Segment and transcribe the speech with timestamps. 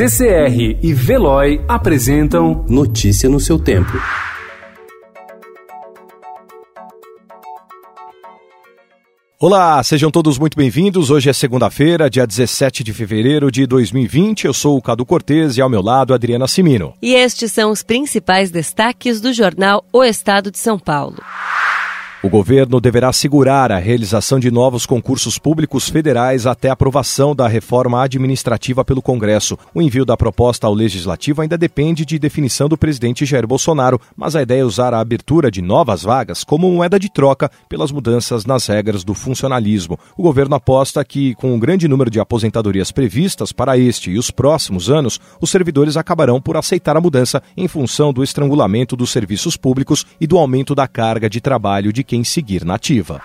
[0.00, 3.92] CCR e Veloy apresentam Notícia no seu tempo.
[9.38, 11.10] Olá, sejam todos muito bem-vindos.
[11.10, 14.46] Hoje é segunda-feira, dia 17 de fevereiro de 2020.
[14.46, 16.94] Eu sou o Cadu Cortez e ao meu lado Adriana Simino.
[17.02, 21.18] E estes são os principais destaques do jornal O Estado de São Paulo.
[22.22, 27.48] O governo deverá segurar a realização de novos concursos públicos federais até a aprovação da
[27.48, 29.56] reforma administrativa pelo Congresso.
[29.74, 34.36] O envio da proposta ao Legislativo ainda depende de definição do presidente Jair Bolsonaro, mas
[34.36, 38.44] a ideia é usar a abertura de novas vagas como moeda de troca pelas mudanças
[38.44, 39.98] nas regras do funcionalismo.
[40.14, 44.30] O governo aposta que, com o grande número de aposentadorias previstas para este e os
[44.30, 49.56] próximos anos, os servidores acabarão por aceitar a mudança em função do estrangulamento dos serviços
[49.56, 53.22] públicos e do aumento da carga de trabalho de quem seguir na ativa.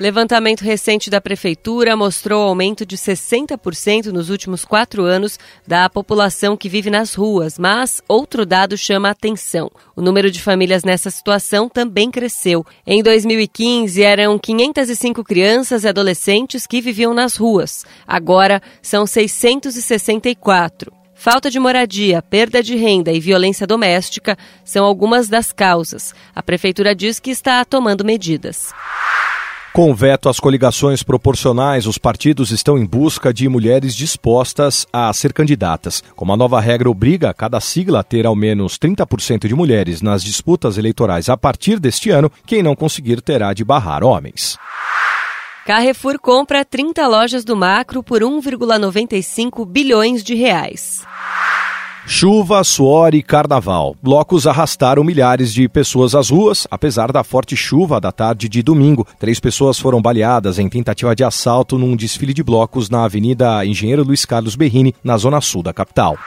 [0.00, 6.66] Levantamento recente da Prefeitura mostrou aumento de 60% nos últimos quatro anos da população que
[6.66, 9.70] vive nas ruas, mas outro dado chama a atenção.
[9.94, 12.64] O número de famílias nessa situação também cresceu.
[12.86, 17.84] Em 2015, eram 505 crianças e adolescentes que viviam nas ruas.
[18.06, 20.90] Agora, são 664.
[21.14, 26.14] Falta de moradia, perda de renda e violência doméstica são algumas das causas.
[26.34, 28.72] A prefeitura diz que está tomando medidas.
[29.74, 35.32] Com veto às coligações proporcionais, os partidos estão em busca de mulheres dispostas a ser
[35.32, 36.00] candidatas.
[36.14, 40.22] Como a nova regra obriga cada sigla a ter ao menos 30% de mulheres nas
[40.22, 44.56] disputas eleitorais a partir deste ano, quem não conseguir terá de barrar homens.
[45.64, 51.02] Carrefour compra 30 lojas do Macro por 1,95 bilhões de reais.
[52.06, 53.96] Chuva, suor e carnaval.
[54.02, 59.06] Blocos arrastaram milhares de pessoas às ruas, apesar da forte chuva da tarde de domingo.
[59.18, 64.04] Três pessoas foram baleadas em tentativa de assalto num desfile de blocos na Avenida Engenheiro
[64.04, 66.18] Luiz Carlos Berrini, na zona sul da capital.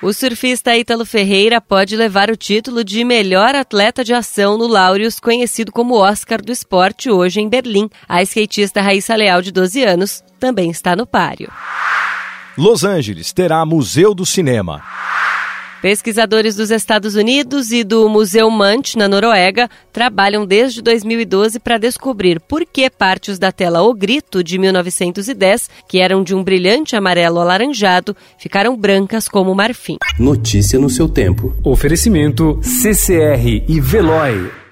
[0.00, 5.18] O surfista Ítalo Ferreira pode levar o título de melhor atleta de ação no Laureus,
[5.18, 7.90] conhecido como Oscar do Esporte, hoje em Berlim.
[8.08, 11.50] A skatista Raíssa Leal, de 12 anos, também está no páreo.
[12.56, 14.84] Los Angeles terá Museu do Cinema.
[15.80, 22.40] Pesquisadores dos Estados Unidos e do Museu Mant, na Noruega, trabalham desde 2012 para descobrir
[22.40, 27.38] por que partes da tela O Grito, de 1910, que eram de um brilhante amarelo
[27.38, 29.98] alaranjado, ficaram brancas como marfim.
[30.18, 31.54] Notícia no seu tempo.
[31.62, 34.67] Oferecimento CCR e Veloy.